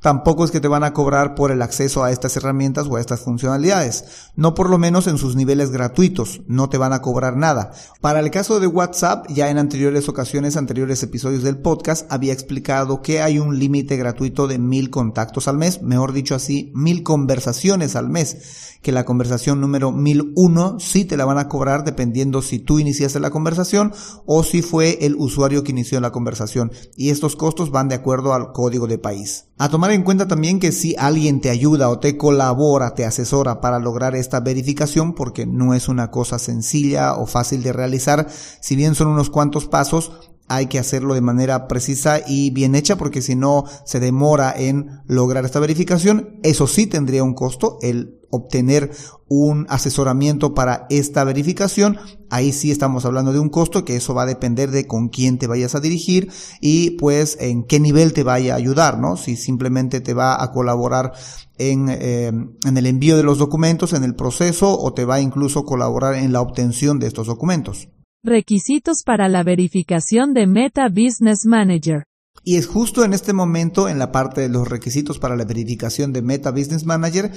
Tampoco 0.05 0.45
es 0.45 0.51
que 0.51 0.61
te 0.61 0.69
van 0.69 0.85
a 0.85 0.93
cobrar 0.93 1.35
por 1.35 1.51
el 1.51 1.62
acceso 1.62 2.05
a 2.05 2.11
estas 2.11 2.37
herramientas 2.37 2.89
o 2.89 2.97
a 2.97 3.01
estas 3.01 3.21
funcionalidades. 3.21 4.05
No 4.37 4.53
por 4.53 4.69
lo 4.69 4.77
menos 4.77 5.06
en 5.06 5.17
sus 5.17 5.35
niveles 5.35 5.71
gratuitos. 5.71 6.43
No 6.47 6.69
te 6.69 6.77
van 6.77 6.93
a 6.93 7.01
cobrar 7.01 7.39
nada. 7.39 7.73
Para 8.03 8.21
el 8.21 8.31
caso 8.31 8.61
de 8.61 8.67
WhatsApp, 8.67 9.25
ya 9.31 9.49
en 9.49 9.56
anteriores 9.56 10.06
ocasiones, 10.11 10.59
anteriores 10.59 11.03
episodios 11.03 11.43
del 11.43 11.56
podcast, 11.56 12.06
había 12.12 12.35
explicado 12.35 13.01
que 13.01 13.23
hay 13.23 13.39
un 13.39 13.59
límite 13.59 13.97
gratuito 13.97 14.47
de 14.47 14.59
mil 14.59 14.91
contactos 14.91 15.49
al 15.49 15.56
mes. 15.56 15.81
Mejor 15.81 16.12
dicho 16.12 16.35
así, 16.35 16.71
mil 16.75 17.03
conversaciones 17.03 17.97
al 17.97 18.11
mes 18.11 18.75
que 18.85 18.93
la 18.93 19.06
conversación 19.06 19.62
número 19.62 19.91
1001 19.91 20.79
sí 20.79 21.06
te 21.06 21.17
la 21.17 21.25
van 21.25 21.39
a 21.39 21.49
cobrar 21.49 21.85
dependiendo 21.85 22.43
si 22.43 22.59
tú 22.59 22.79
iniciaste 22.79 23.19
la 23.19 23.31
conversación 23.31 23.95
o 24.27 24.45
si 24.45 24.61
fue 24.61 24.99
el 25.01 25.17
usuario 25.17 25.65
que 25.65 25.73
inició 25.73 25.99
la 26.01 26.12
conversación. 26.12 26.71
Y 26.95 27.09
estos 27.09 27.35
costos 27.35 27.71
van 27.71 27.89
de 27.89 27.95
acuerdo 27.95 28.35
al 28.35 28.53
código 28.53 28.87
de 28.87 28.99
país. 28.99 29.47
A 29.56 29.71
tomar 29.71 29.94
en 29.94 30.02
cuenta 30.02 30.29
también 30.29 30.61
que 30.61 30.73
si 30.73 30.94
alguien 30.99 31.41
te 31.41 31.50
ayuda 31.50 31.88
o 31.88 31.99
te 31.99 32.17
colabora, 32.17 32.94
te 32.94 33.05
asesora 33.05 33.61
para 33.61 33.79
lograr 33.79 34.14
esta 34.14 34.41
verificación, 34.41 35.14
porque 35.14 35.46
no 35.46 35.75
es 35.75 35.88
una 35.88 36.11
cosa 36.11 36.38
sencilla 36.38 37.14
o 37.14 37.26
fácil 37.26 37.62
de 37.62 37.73
realizar, 37.73 38.29
si 38.61 38.76
bien 38.76 38.94
son 38.94 39.08
unos 39.08 39.31
cuantos 39.31 39.67
pasos, 39.67 40.12
hay 40.49 40.67
que 40.67 40.79
hacerlo 40.79 41.14
de 41.14 41.20
manera 41.20 41.69
precisa 41.69 42.20
y 42.26 42.50
bien 42.50 42.75
hecha 42.75 42.96
porque 42.96 43.23
si 43.23 43.35
no 43.35 43.64
se 43.85 44.00
demora 44.00 44.55
en 44.56 45.00
lograr 45.06 45.44
esta 45.44 45.61
verificación. 45.61 46.38
Eso 46.43 46.67
sí 46.67 46.87
tendría 46.87 47.25
un 47.25 47.35
costo, 47.35 47.79
el 47.81 48.20
obtener 48.34 48.90
un 49.28 49.66
asesoramiento 49.69 50.54
para 50.54 50.86
esta 50.90 51.25
verificación, 51.25 51.98
ahí 52.31 52.52
sí 52.52 52.70
estamos 52.70 53.04
hablando 53.04 53.32
de 53.32 53.38
un 53.38 53.48
costo 53.48 53.84
que 53.84 53.96
eso 53.96 54.14
va 54.14 54.22
a 54.22 54.26
depender 54.26 54.70
de 54.70 54.86
con 54.86 55.08
quién 55.08 55.38
te 55.38 55.46
vayas 55.46 55.75
a 55.75 55.81
dirigir 55.81 56.31
y 56.60 56.90
pues 56.92 57.36
en 57.40 57.64
qué 57.64 57.81
nivel 57.81 58.12
te 58.12 58.22
vaya 58.22 58.54
a 58.54 58.56
ayudar, 58.56 58.98
¿no? 58.98 59.16
Si 59.16 59.36
simplemente 59.36 60.00
te 60.00 60.14
va 60.14 60.42
a 60.42 60.52
colaborar 60.52 61.12
en, 61.58 61.88
eh, 61.88 62.26
en 62.28 62.76
el 62.76 62.86
envío 62.86 63.16
de 63.16 63.22
los 63.22 63.38
documentos, 63.38 63.92
en 63.92 64.04
el 64.04 64.14
proceso 64.14 64.78
o 64.78 64.92
te 64.92 65.04
va 65.04 65.16
a 65.16 65.20
incluso 65.20 65.64
colaborar 65.64 66.14
en 66.14 66.32
la 66.32 66.40
obtención 66.40 66.98
de 66.98 67.06
estos 67.06 67.26
documentos. 67.26 67.88
Requisitos 68.22 69.02
para 69.04 69.28
la 69.28 69.42
verificación 69.42 70.32
de 70.32 70.46
Meta 70.46 70.88
Business 70.88 71.44
Manager. 71.44 72.04
Y 72.42 72.56
es 72.56 72.66
justo 72.66 73.04
en 73.04 73.14
este 73.14 73.32
momento, 73.32 73.88
en 73.88 73.98
la 73.98 74.12
parte 74.12 74.42
de 74.42 74.48
los 74.48 74.69
requisitos 74.69 75.19
para 75.19 75.36
la 75.36 75.44
verificación 75.44 76.12
de 76.12 76.20
Meta 76.20 76.50
Business 76.50 76.84
Manager, 76.84 77.32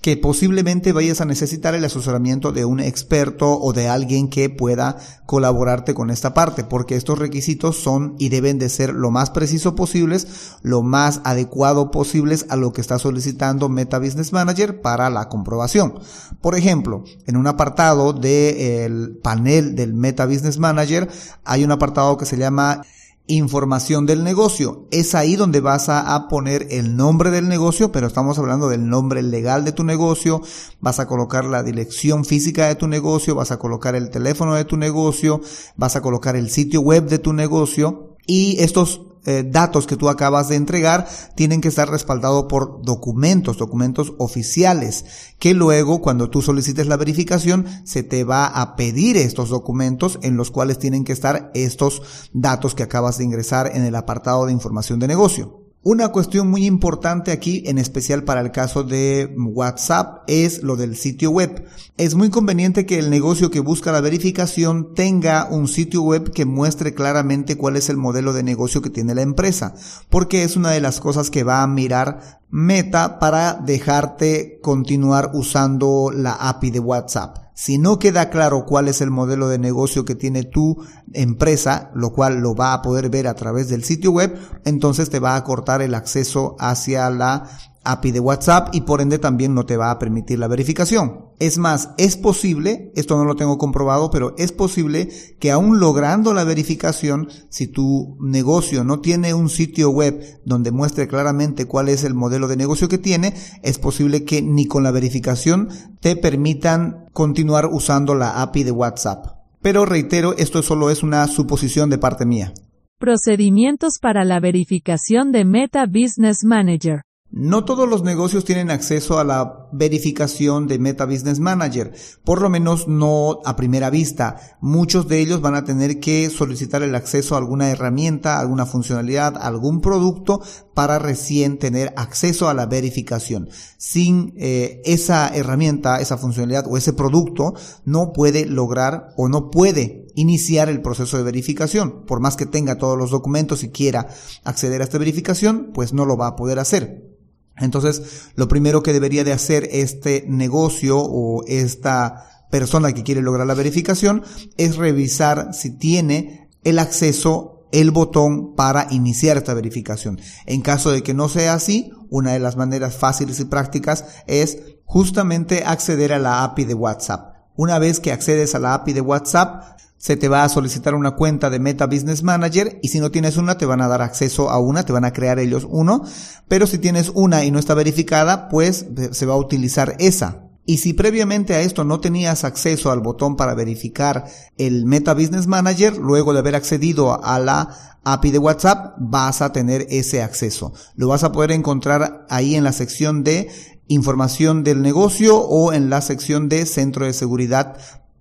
que 0.00 0.16
posiblemente 0.16 0.92
vayas 0.92 1.20
a 1.20 1.24
necesitar 1.24 1.74
el 1.74 1.84
asesoramiento 1.84 2.52
de 2.52 2.64
un 2.64 2.78
experto 2.78 3.58
o 3.58 3.72
de 3.72 3.88
alguien 3.88 4.28
que 4.28 4.48
pueda 4.48 4.96
colaborarte 5.26 5.92
con 5.92 6.10
esta 6.10 6.34
parte, 6.34 6.62
porque 6.62 6.94
estos 6.94 7.18
requisitos 7.18 7.76
son 7.76 8.14
y 8.18 8.28
deben 8.28 8.58
de 8.58 8.68
ser 8.68 8.94
lo 8.94 9.10
más 9.10 9.30
preciso 9.30 9.74
posibles, 9.74 10.56
lo 10.62 10.82
más 10.82 11.20
adecuado 11.24 11.90
posibles 11.90 12.46
a 12.48 12.56
lo 12.56 12.72
que 12.72 12.80
está 12.80 12.98
solicitando 12.98 13.68
Meta 13.68 13.98
Business 13.98 14.32
Manager 14.32 14.80
para 14.80 15.10
la 15.10 15.28
comprobación. 15.28 15.98
Por 16.40 16.54
ejemplo, 16.54 17.02
en 17.26 17.36
un 17.36 17.48
apartado 17.48 18.12
del 18.12 19.18
panel 19.22 19.74
del 19.74 19.94
Meta 19.94 20.26
Business 20.26 20.58
Manager 20.58 21.08
hay 21.44 21.64
un 21.64 21.72
apartado 21.72 22.16
que 22.16 22.26
se 22.26 22.36
llama 22.36 22.82
información 23.28 24.06
del 24.06 24.24
negocio. 24.24 24.86
Es 24.90 25.14
ahí 25.14 25.36
donde 25.36 25.60
vas 25.60 25.88
a, 25.88 26.28
poner 26.28 26.66
el 26.70 26.96
nombre 26.96 27.30
del 27.30 27.48
negocio, 27.48 27.92
pero 27.92 28.06
estamos 28.06 28.38
hablando 28.38 28.68
del 28.68 28.88
nombre 28.88 29.22
legal 29.22 29.64
de 29.64 29.72
tu 29.72 29.84
negocio. 29.84 30.42
Vas 30.80 30.98
a 30.98 31.06
colocar 31.06 31.44
la 31.44 31.62
dirección 31.62 32.24
física 32.24 32.66
de 32.66 32.74
tu 32.74 32.88
negocio, 32.88 33.34
vas 33.34 33.52
a 33.52 33.58
colocar 33.58 33.94
el 33.94 34.10
teléfono 34.10 34.54
de 34.54 34.64
tu 34.64 34.76
negocio, 34.76 35.40
vas 35.76 35.94
a 35.94 36.02
colocar 36.02 36.36
el 36.36 36.50
sitio 36.50 36.80
web 36.80 37.06
de 37.06 37.18
tu 37.18 37.32
negocio 37.32 38.16
y 38.26 38.56
estos 38.60 39.07
eh, 39.30 39.44
datos 39.46 39.86
que 39.86 39.98
tú 39.98 40.08
acabas 40.08 40.48
de 40.48 40.56
entregar 40.56 41.06
tienen 41.34 41.60
que 41.60 41.68
estar 41.68 41.90
respaldados 41.90 42.46
por 42.48 42.80
documentos, 42.80 43.58
documentos 43.58 44.14
oficiales, 44.16 45.04
que 45.38 45.52
luego 45.52 46.00
cuando 46.00 46.30
tú 46.30 46.40
solicites 46.40 46.86
la 46.86 46.96
verificación 46.96 47.66
se 47.84 48.02
te 48.02 48.24
va 48.24 48.46
a 48.46 48.74
pedir 48.74 49.18
estos 49.18 49.50
documentos 49.50 50.18
en 50.22 50.38
los 50.38 50.50
cuales 50.50 50.78
tienen 50.78 51.04
que 51.04 51.12
estar 51.12 51.50
estos 51.52 52.30
datos 52.32 52.74
que 52.74 52.84
acabas 52.84 53.18
de 53.18 53.24
ingresar 53.24 53.70
en 53.74 53.84
el 53.84 53.96
apartado 53.96 54.46
de 54.46 54.52
información 54.52 54.98
de 54.98 55.08
negocio. 55.08 55.67
Una 55.84 56.08
cuestión 56.08 56.50
muy 56.50 56.66
importante 56.66 57.30
aquí, 57.30 57.62
en 57.66 57.78
especial 57.78 58.24
para 58.24 58.40
el 58.40 58.50
caso 58.50 58.82
de 58.82 59.32
WhatsApp, 59.36 60.24
es 60.26 60.64
lo 60.64 60.74
del 60.74 60.96
sitio 60.96 61.30
web. 61.30 61.66
Es 61.96 62.16
muy 62.16 62.30
conveniente 62.30 62.84
que 62.84 62.98
el 62.98 63.10
negocio 63.10 63.52
que 63.52 63.60
busca 63.60 63.92
la 63.92 64.00
verificación 64.00 64.92
tenga 64.94 65.46
un 65.48 65.68
sitio 65.68 66.02
web 66.02 66.32
que 66.32 66.44
muestre 66.44 66.94
claramente 66.94 67.56
cuál 67.56 67.76
es 67.76 67.88
el 67.90 67.96
modelo 67.96 68.32
de 68.32 68.42
negocio 68.42 68.82
que 68.82 68.90
tiene 68.90 69.14
la 69.14 69.22
empresa, 69.22 69.74
porque 70.10 70.42
es 70.42 70.56
una 70.56 70.72
de 70.72 70.80
las 70.80 70.98
cosas 70.98 71.30
que 71.30 71.44
va 71.44 71.62
a 71.62 71.68
mirar 71.68 72.37
Meta 72.50 73.18
para 73.18 73.54
dejarte 73.54 74.58
continuar 74.62 75.32
usando 75.34 76.10
la 76.14 76.32
API 76.32 76.70
de 76.70 76.80
WhatsApp. 76.80 77.48
Si 77.52 77.76
no 77.76 77.98
queda 77.98 78.30
claro 78.30 78.64
cuál 78.64 78.86
es 78.86 79.00
el 79.00 79.10
modelo 79.10 79.48
de 79.48 79.58
negocio 79.58 80.04
que 80.04 80.14
tiene 80.14 80.44
tu 80.44 80.82
empresa, 81.12 81.90
lo 81.92 82.12
cual 82.12 82.38
lo 82.38 82.54
va 82.54 82.72
a 82.72 82.82
poder 82.82 83.10
ver 83.10 83.26
a 83.26 83.34
través 83.34 83.68
del 83.68 83.82
sitio 83.82 84.12
web, 84.12 84.38
entonces 84.64 85.10
te 85.10 85.18
va 85.18 85.34
a 85.34 85.42
cortar 85.42 85.82
el 85.82 85.94
acceso 85.94 86.54
hacia 86.60 87.10
la 87.10 87.50
API 87.84 88.12
de 88.12 88.20
WhatsApp 88.20 88.74
y 88.74 88.82
por 88.82 89.00
ende 89.00 89.18
también 89.18 89.54
no 89.54 89.64
te 89.64 89.76
va 89.76 89.90
a 89.90 89.98
permitir 89.98 90.38
la 90.38 90.48
verificación. 90.48 91.26
Es 91.38 91.58
más, 91.58 91.90
es 91.98 92.16
posible, 92.16 92.92
esto 92.96 93.16
no 93.16 93.24
lo 93.24 93.36
tengo 93.36 93.58
comprobado, 93.58 94.10
pero 94.10 94.34
es 94.38 94.52
posible 94.52 95.08
que 95.38 95.50
aún 95.50 95.78
logrando 95.80 96.34
la 96.34 96.44
verificación, 96.44 97.28
si 97.48 97.68
tu 97.68 98.16
negocio 98.20 98.84
no 98.84 99.00
tiene 99.00 99.34
un 99.34 99.48
sitio 99.48 99.90
web 99.90 100.40
donde 100.44 100.72
muestre 100.72 101.08
claramente 101.08 101.66
cuál 101.66 101.88
es 101.88 102.04
el 102.04 102.14
modelo 102.14 102.48
de 102.48 102.56
negocio 102.56 102.88
que 102.88 102.98
tiene, 102.98 103.34
es 103.62 103.78
posible 103.78 104.24
que 104.24 104.42
ni 104.42 104.66
con 104.66 104.82
la 104.82 104.90
verificación 104.90 105.68
te 106.00 106.16
permitan 106.16 107.06
continuar 107.12 107.66
usando 107.66 108.14
la 108.14 108.42
API 108.42 108.64
de 108.64 108.72
WhatsApp. 108.72 109.38
Pero 109.60 109.84
reitero, 109.84 110.36
esto 110.36 110.62
solo 110.62 110.90
es 110.90 111.02
una 111.02 111.26
suposición 111.26 111.90
de 111.90 111.98
parte 111.98 112.24
mía. 112.24 112.52
Procedimientos 112.98 113.98
para 114.00 114.24
la 114.24 114.40
verificación 114.40 115.30
de 115.30 115.44
Meta 115.44 115.86
Business 115.86 116.44
Manager. 116.44 117.02
No 117.30 117.66
todos 117.66 117.86
los 117.86 118.02
negocios 118.04 118.46
tienen 118.46 118.70
acceso 118.70 119.18
a 119.18 119.24
la 119.24 119.68
verificación 119.70 120.66
de 120.66 120.78
Meta 120.78 121.04
Business 121.04 121.40
Manager, 121.40 121.92
por 122.24 122.40
lo 122.40 122.48
menos 122.48 122.88
no 122.88 123.40
a 123.44 123.54
primera 123.54 123.90
vista. 123.90 124.56
Muchos 124.62 125.08
de 125.08 125.20
ellos 125.20 125.42
van 125.42 125.54
a 125.54 125.64
tener 125.64 126.00
que 126.00 126.30
solicitar 126.30 126.82
el 126.82 126.94
acceso 126.94 127.34
a 127.34 127.38
alguna 127.38 127.68
herramienta, 127.68 128.40
alguna 128.40 128.64
funcionalidad, 128.64 129.36
algún 129.36 129.82
producto 129.82 130.40
para 130.72 130.98
recién 130.98 131.58
tener 131.58 131.92
acceso 131.98 132.48
a 132.48 132.54
la 132.54 132.64
verificación. 132.64 133.50
Sin 133.76 134.32
eh, 134.38 134.80
esa 134.86 135.28
herramienta, 135.28 136.00
esa 136.00 136.16
funcionalidad 136.16 136.64
o 136.66 136.78
ese 136.78 136.94
producto, 136.94 137.52
no 137.84 138.14
puede 138.14 138.46
lograr 138.46 139.10
o 139.18 139.28
no 139.28 139.50
puede 139.50 140.06
iniciar 140.14 140.70
el 140.70 140.80
proceso 140.80 141.18
de 141.18 141.24
verificación. 141.24 142.06
Por 142.06 142.20
más 142.20 142.36
que 142.36 142.46
tenga 142.46 142.78
todos 142.78 142.96
los 142.96 143.10
documentos 143.10 143.64
y 143.64 143.68
quiera 143.68 144.08
acceder 144.44 144.80
a 144.80 144.84
esta 144.84 144.96
verificación, 144.96 145.72
pues 145.74 145.92
no 145.92 146.06
lo 146.06 146.16
va 146.16 146.28
a 146.28 146.36
poder 146.36 146.58
hacer. 146.58 147.18
Entonces, 147.60 148.30
lo 148.34 148.48
primero 148.48 148.82
que 148.82 148.92
debería 148.92 149.24
de 149.24 149.32
hacer 149.32 149.68
este 149.72 150.24
negocio 150.28 150.98
o 150.98 151.44
esta 151.46 152.46
persona 152.50 152.92
que 152.92 153.02
quiere 153.02 153.22
lograr 153.22 153.46
la 153.46 153.54
verificación 153.54 154.22
es 154.56 154.76
revisar 154.76 155.52
si 155.52 155.70
tiene 155.70 156.50
el 156.64 156.78
acceso, 156.78 157.66
el 157.72 157.90
botón 157.90 158.54
para 158.54 158.86
iniciar 158.90 159.36
esta 159.36 159.54
verificación. 159.54 160.20
En 160.46 160.62
caso 160.62 160.90
de 160.90 161.02
que 161.02 161.14
no 161.14 161.28
sea 161.28 161.54
así, 161.54 161.92
una 162.10 162.32
de 162.32 162.38
las 162.38 162.56
maneras 162.56 162.96
fáciles 162.96 163.40
y 163.40 163.44
prácticas 163.44 164.04
es 164.26 164.58
justamente 164.84 165.64
acceder 165.64 166.12
a 166.12 166.18
la 166.18 166.44
API 166.44 166.64
de 166.64 166.74
WhatsApp. 166.74 167.34
Una 167.56 167.78
vez 167.78 168.00
que 168.00 168.12
accedes 168.12 168.54
a 168.54 168.58
la 168.58 168.74
API 168.74 168.94
de 168.94 169.00
WhatsApp, 169.00 169.78
se 169.98 170.16
te 170.16 170.28
va 170.28 170.44
a 170.44 170.48
solicitar 170.48 170.94
una 170.94 171.12
cuenta 171.12 171.50
de 171.50 171.58
Meta 171.58 171.86
Business 171.86 172.22
Manager 172.22 172.78
y 172.82 172.88
si 172.88 173.00
no 173.00 173.10
tienes 173.10 173.36
una 173.36 173.58
te 173.58 173.66
van 173.66 173.82
a 173.82 173.88
dar 173.88 174.00
acceso 174.00 174.48
a 174.48 174.58
una, 174.58 174.84
te 174.84 174.92
van 174.92 175.04
a 175.04 175.12
crear 175.12 175.38
ellos 175.38 175.66
uno, 175.68 176.04
pero 176.46 176.66
si 176.66 176.78
tienes 176.78 177.10
una 177.14 177.44
y 177.44 177.50
no 177.50 177.58
está 177.58 177.74
verificada, 177.74 178.48
pues 178.48 178.86
se 179.10 179.26
va 179.26 179.34
a 179.34 179.38
utilizar 179.38 179.96
esa. 179.98 180.44
Y 180.64 180.78
si 180.78 180.92
previamente 180.92 181.54
a 181.54 181.62
esto 181.62 181.82
no 181.82 181.98
tenías 181.98 182.44
acceso 182.44 182.90
al 182.90 183.00
botón 183.00 183.36
para 183.36 183.54
verificar 183.54 184.26
el 184.58 184.84
Meta 184.84 185.14
Business 185.14 185.46
Manager, 185.46 185.96
luego 185.96 186.34
de 186.34 186.40
haber 186.40 186.54
accedido 186.54 187.24
a 187.24 187.38
la 187.38 187.98
API 188.04 188.30
de 188.30 188.38
WhatsApp, 188.38 188.94
vas 188.98 189.40
a 189.40 189.50
tener 189.50 189.86
ese 189.88 190.22
acceso. 190.22 190.74
Lo 190.94 191.08
vas 191.08 191.24
a 191.24 191.32
poder 191.32 191.52
encontrar 191.52 192.26
ahí 192.28 192.54
en 192.54 192.64
la 192.64 192.72
sección 192.72 193.24
de 193.24 193.48
información 193.88 194.62
del 194.62 194.82
negocio 194.82 195.38
o 195.38 195.72
en 195.72 195.88
la 195.88 196.02
sección 196.02 196.50
de 196.50 196.66
centro 196.66 197.06
de 197.06 197.14
seguridad 197.14 197.78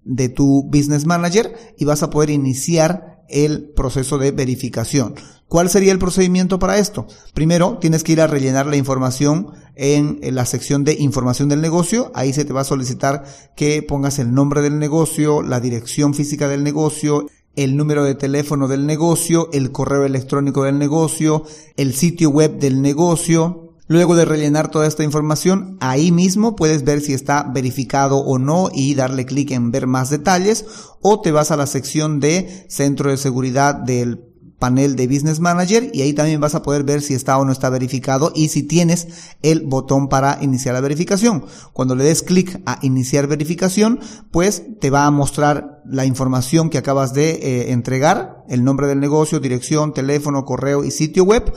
de 0.07 0.29
tu 0.29 0.63
Business 0.63 1.05
Manager 1.05 1.55
y 1.77 1.85
vas 1.85 2.01
a 2.01 2.09
poder 2.09 2.29
iniciar 2.29 3.23
el 3.29 3.69
proceso 3.75 4.17
de 4.17 4.31
verificación. 4.31 5.15
¿Cuál 5.47 5.69
sería 5.69 5.91
el 5.91 5.99
procedimiento 5.99 6.59
para 6.59 6.77
esto? 6.77 7.07
Primero, 7.33 7.77
tienes 7.79 8.03
que 8.03 8.13
ir 8.13 8.21
a 8.21 8.27
rellenar 8.27 8.65
la 8.65 8.75
información 8.75 9.51
en 9.75 10.19
la 10.35 10.45
sección 10.45 10.83
de 10.83 10.93
información 10.93 11.47
del 11.47 11.61
negocio. 11.61 12.11
Ahí 12.15 12.33
se 12.33 12.43
te 12.43 12.53
va 12.53 12.61
a 12.61 12.65
solicitar 12.65 13.23
que 13.55 13.81
pongas 13.81 14.19
el 14.19 14.33
nombre 14.33 14.61
del 14.61 14.79
negocio, 14.79 15.41
la 15.41 15.59
dirección 15.59 16.13
física 16.13 16.47
del 16.47 16.63
negocio, 16.63 17.27
el 17.55 17.75
número 17.75 18.03
de 18.03 18.15
teléfono 18.15 18.67
del 18.67 18.85
negocio, 18.85 19.49
el 19.51 19.71
correo 19.71 20.05
electrónico 20.05 20.63
del 20.63 20.77
negocio, 20.77 21.43
el 21.75 21.93
sitio 21.93 22.29
web 22.29 22.59
del 22.59 22.81
negocio, 22.81 23.66
Luego 23.89 24.15
de 24.15 24.25
rellenar 24.25 24.69
toda 24.69 24.85
esta 24.85 25.03
información, 25.03 25.77
ahí 25.79 26.11
mismo 26.11 26.57
puedes 26.57 26.83
ver 26.83 26.99
si 26.99 27.13
está 27.13 27.43
verificado 27.43 28.17
o 28.17 28.37
no 28.37 28.69
y 28.73 28.95
darle 28.95 29.25
clic 29.25 29.51
en 29.51 29.71
ver 29.71 29.87
más 29.87 30.09
detalles 30.09 30.65
o 31.01 31.21
te 31.21 31.31
vas 31.31 31.51
a 31.51 31.57
la 31.57 31.67
sección 31.67 32.19
de 32.19 32.65
centro 32.67 33.09
de 33.09 33.17
seguridad 33.17 33.75
del 33.75 34.27
panel 34.59 34.95
de 34.95 35.07
Business 35.07 35.39
Manager 35.39 35.89
y 35.93 36.01
ahí 36.01 36.13
también 36.13 36.41
vas 36.41 36.55
a 36.55 36.63
poder 36.63 36.83
ver 36.83 37.01
si 37.01 37.13
está 37.13 37.37
o 37.37 37.45
no 37.45 37.51
está 37.51 37.69
verificado 37.69 38.31
y 38.35 38.49
si 38.49 38.63
tienes 38.63 39.07
el 39.41 39.61
botón 39.61 40.09
para 40.09 40.39
iniciar 40.41 40.73
la 40.73 40.81
verificación. 40.81 41.45
Cuando 41.73 41.95
le 41.95 42.03
des 42.03 42.23
clic 42.23 42.61
a 42.65 42.79
iniciar 42.81 43.27
verificación, 43.27 43.99
pues 44.31 44.63
te 44.79 44.89
va 44.89 45.05
a 45.05 45.11
mostrar 45.11 45.81
la 45.85 46.05
información 46.05 46.69
que 46.69 46.77
acabas 46.77 47.13
de 47.13 47.29
eh, 47.29 47.71
entregar, 47.71 48.43
el 48.49 48.63
nombre 48.63 48.87
del 48.87 48.99
negocio, 48.99 49.39
dirección, 49.39 49.93
teléfono, 49.93 50.43
correo 50.43 50.83
y 50.83 50.91
sitio 50.91 51.23
web 51.23 51.53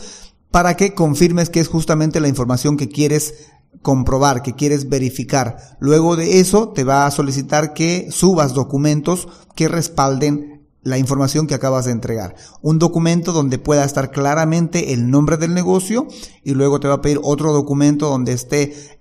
para 0.51 0.77
que 0.77 0.95
confirmes 0.95 1.51
que 1.51 1.61
es 1.61 1.69
justamente 1.69 2.21
la 2.21 2.29
información 2.29 2.77
que 2.77 2.89
quieres 2.89 3.35
comprobar, 3.83 4.43
que 4.43 4.55
quieres 4.55 4.89
verificar. 4.89 5.57
Luego 5.79 6.17
de 6.17 6.41
eso 6.41 6.71
te 6.71 6.85
va 6.85 7.07
a 7.07 7.11
solicitar 7.11 7.73
que 7.73 8.11
subas 8.11 8.53
documentos 8.53 9.29
que 9.55 9.69
respalden 9.69 10.61
la 10.83 10.99
información 10.99 11.47
que 11.47 11.55
acabas 11.55 11.85
de 11.85 11.93
entregar. 11.93 12.35
Un 12.63 12.79
documento 12.79 13.33
donde 13.33 13.59
pueda 13.59 13.85
estar 13.85 14.11
claramente 14.11 14.95
el 14.95 15.11
nombre 15.11 15.37
del 15.37 15.53
negocio 15.53 16.09
y 16.43 16.55
luego 16.55 16.81
te 16.81 16.89
va 16.89 16.95
a 16.95 17.01
pedir 17.03 17.21
otro 17.23 17.53
documento 17.53 18.09
donde 18.09 18.33
esté 18.33 19.01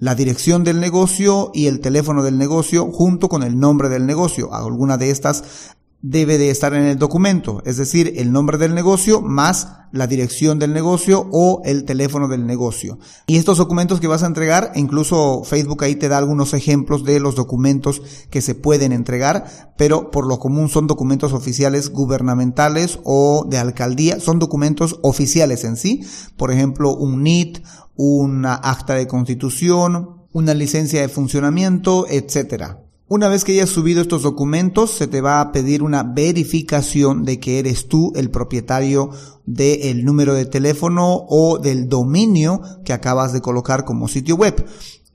la 0.00 0.14
dirección 0.14 0.64
del 0.64 0.80
negocio 0.80 1.50
y 1.54 1.66
el 1.66 1.80
teléfono 1.80 2.22
del 2.22 2.38
negocio 2.38 2.90
junto 2.90 3.28
con 3.28 3.42
el 3.42 3.58
nombre 3.58 3.88
del 3.88 4.06
negocio. 4.06 4.52
Alguna 4.52 4.96
de 4.96 5.10
estas 5.10 5.74
debe 6.02 6.36
de 6.36 6.50
estar 6.50 6.74
en 6.74 6.84
el 6.84 6.98
documento, 6.98 7.62
es 7.64 7.76
decir, 7.76 8.14
el 8.16 8.32
nombre 8.32 8.58
del 8.58 8.74
negocio 8.74 9.22
más 9.22 9.68
la 9.92 10.06
dirección 10.06 10.58
del 10.58 10.72
negocio 10.72 11.28
o 11.30 11.62
el 11.64 11.84
teléfono 11.84 12.26
del 12.26 12.46
negocio. 12.46 12.98
Y 13.26 13.36
estos 13.36 13.58
documentos 13.58 14.00
que 14.00 14.08
vas 14.08 14.22
a 14.22 14.26
entregar, 14.26 14.72
incluso 14.74 15.44
Facebook 15.44 15.84
ahí 15.84 15.94
te 15.94 16.08
da 16.08 16.18
algunos 16.18 16.54
ejemplos 16.54 17.04
de 17.04 17.20
los 17.20 17.36
documentos 17.36 18.02
que 18.30 18.40
se 18.40 18.54
pueden 18.54 18.92
entregar, 18.92 19.74
pero 19.76 20.10
por 20.10 20.26
lo 20.26 20.38
común 20.38 20.68
son 20.68 20.86
documentos 20.86 21.32
oficiales 21.32 21.90
gubernamentales 21.90 22.98
o 23.04 23.46
de 23.48 23.58
alcaldía, 23.58 24.18
son 24.18 24.38
documentos 24.38 24.98
oficiales 25.02 25.64
en 25.64 25.76
sí, 25.76 26.04
por 26.36 26.50
ejemplo, 26.50 26.94
un 26.94 27.22
NIT, 27.22 27.58
una 27.94 28.54
acta 28.54 28.94
de 28.94 29.06
constitución, 29.06 30.22
una 30.32 30.54
licencia 30.54 31.02
de 31.02 31.08
funcionamiento, 31.08 32.06
etcétera. 32.08 32.78
Una 33.14 33.28
vez 33.28 33.44
que 33.44 33.52
hayas 33.52 33.68
subido 33.68 34.00
estos 34.00 34.22
documentos, 34.22 34.92
se 34.92 35.06
te 35.06 35.20
va 35.20 35.42
a 35.42 35.52
pedir 35.52 35.82
una 35.82 36.02
verificación 36.02 37.26
de 37.26 37.38
que 37.40 37.58
eres 37.58 37.86
tú 37.86 38.10
el 38.16 38.30
propietario 38.30 39.10
del 39.44 40.06
número 40.06 40.32
de 40.32 40.46
teléfono 40.46 41.26
o 41.28 41.58
del 41.58 41.90
dominio 41.90 42.62
que 42.86 42.94
acabas 42.94 43.34
de 43.34 43.42
colocar 43.42 43.84
como 43.84 44.08
sitio 44.08 44.36
web. 44.36 44.64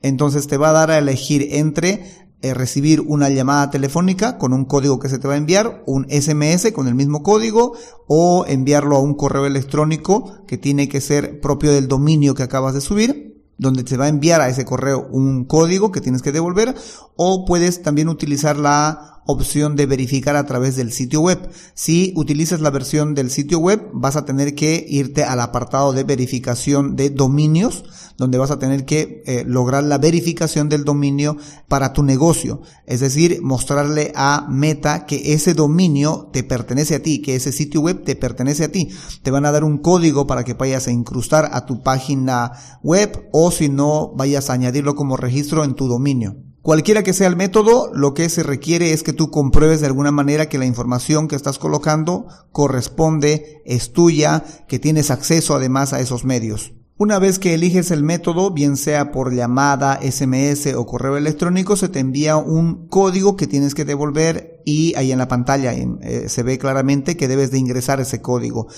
Entonces 0.00 0.46
te 0.46 0.56
va 0.56 0.68
a 0.68 0.74
dar 0.74 0.92
a 0.92 0.98
elegir 0.98 1.48
entre 1.56 2.04
eh, 2.40 2.54
recibir 2.54 3.00
una 3.00 3.30
llamada 3.30 3.68
telefónica 3.68 4.38
con 4.38 4.52
un 4.52 4.64
código 4.64 5.00
que 5.00 5.08
se 5.08 5.18
te 5.18 5.26
va 5.26 5.34
a 5.34 5.38
enviar, 5.38 5.82
un 5.84 6.06
SMS 6.08 6.70
con 6.70 6.86
el 6.86 6.94
mismo 6.94 7.24
código 7.24 7.72
o 8.06 8.44
enviarlo 8.46 8.94
a 8.94 9.00
un 9.00 9.14
correo 9.14 9.44
electrónico 9.44 10.46
que 10.46 10.56
tiene 10.56 10.88
que 10.88 11.00
ser 11.00 11.40
propio 11.40 11.72
del 11.72 11.88
dominio 11.88 12.36
que 12.36 12.44
acabas 12.44 12.74
de 12.74 12.80
subir 12.80 13.27
donde 13.58 13.84
te 13.84 13.96
va 13.96 14.06
a 14.06 14.08
enviar 14.08 14.40
a 14.40 14.48
ese 14.48 14.64
correo 14.64 15.06
un 15.10 15.44
código 15.44 15.92
que 15.92 16.00
tienes 16.00 16.22
que 16.22 16.32
devolver 16.32 16.74
o 17.16 17.44
puedes 17.44 17.82
también 17.82 18.08
utilizar 18.08 18.56
la 18.56 19.17
opción 19.30 19.76
de 19.76 19.84
verificar 19.84 20.36
a 20.36 20.46
través 20.46 20.74
del 20.74 20.90
sitio 20.90 21.20
web. 21.20 21.50
Si 21.74 22.14
utilizas 22.16 22.62
la 22.62 22.70
versión 22.70 23.14
del 23.14 23.30
sitio 23.30 23.58
web, 23.58 23.90
vas 23.92 24.16
a 24.16 24.24
tener 24.24 24.54
que 24.54 24.86
irte 24.88 25.22
al 25.22 25.40
apartado 25.40 25.92
de 25.92 26.02
verificación 26.02 26.96
de 26.96 27.10
dominios, 27.10 27.84
donde 28.16 28.38
vas 28.38 28.50
a 28.50 28.58
tener 28.58 28.86
que 28.86 29.22
eh, 29.26 29.44
lograr 29.46 29.84
la 29.84 29.98
verificación 29.98 30.70
del 30.70 30.84
dominio 30.84 31.36
para 31.68 31.92
tu 31.92 32.02
negocio. 32.02 32.62
Es 32.86 33.00
decir, 33.00 33.42
mostrarle 33.42 34.12
a 34.14 34.46
Meta 34.48 35.04
que 35.04 35.34
ese 35.34 35.52
dominio 35.52 36.30
te 36.32 36.42
pertenece 36.42 36.94
a 36.94 37.02
ti, 37.02 37.20
que 37.20 37.36
ese 37.36 37.52
sitio 37.52 37.82
web 37.82 38.04
te 38.04 38.16
pertenece 38.16 38.64
a 38.64 38.72
ti. 38.72 38.88
Te 39.22 39.30
van 39.30 39.44
a 39.44 39.52
dar 39.52 39.62
un 39.62 39.76
código 39.76 40.26
para 40.26 40.42
que 40.42 40.54
vayas 40.54 40.86
a 40.86 40.90
incrustar 40.90 41.50
a 41.52 41.66
tu 41.66 41.82
página 41.82 42.52
web 42.82 43.28
o 43.32 43.50
si 43.50 43.68
no, 43.68 44.10
vayas 44.16 44.48
a 44.48 44.54
añadirlo 44.54 44.94
como 44.94 45.18
registro 45.18 45.64
en 45.64 45.74
tu 45.74 45.86
dominio. 45.86 46.48
Cualquiera 46.68 47.02
que 47.02 47.14
sea 47.14 47.28
el 47.28 47.34
método, 47.34 47.90
lo 47.94 48.12
que 48.12 48.28
se 48.28 48.42
requiere 48.42 48.92
es 48.92 49.02
que 49.02 49.14
tú 49.14 49.30
compruebes 49.30 49.80
de 49.80 49.86
alguna 49.86 50.10
manera 50.10 50.50
que 50.50 50.58
la 50.58 50.66
información 50.66 51.26
que 51.26 51.34
estás 51.34 51.58
colocando 51.58 52.26
corresponde, 52.52 53.62
es 53.64 53.94
tuya, 53.94 54.44
que 54.68 54.78
tienes 54.78 55.10
acceso 55.10 55.54
además 55.54 55.94
a 55.94 56.00
esos 56.00 56.26
medios. 56.26 56.74
Una 56.98 57.18
vez 57.18 57.38
que 57.38 57.54
eliges 57.54 57.90
el 57.90 58.02
método, 58.02 58.50
bien 58.50 58.76
sea 58.76 59.12
por 59.12 59.32
llamada, 59.32 59.98
SMS 60.02 60.74
o 60.74 60.84
correo 60.84 61.16
electrónico, 61.16 61.74
se 61.74 61.88
te 61.88 62.00
envía 62.00 62.36
un 62.36 62.86
código 62.88 63.34
que 63.34 63.46
tienes 63.46 63.74
que 63.74 63.86
devolver 63.86 64.60
y 64.66 64.94
ahí 64.96 65.10
en 65.10 65.18
la 65.18 65.28
pantalla 65.28 65.72
eh, 65.72 66.28
se 66.28 66.42
ve 66.42 66.58
claramente 66.58 67.16
que 67.16 67.28
debes 67.28 67.50
de 67.50 67.60
ingresar 67.60 67.98
ese 67.98 68.20
código. 68.20 68.68